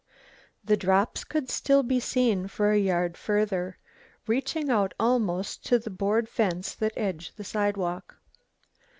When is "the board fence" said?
5.77-6.73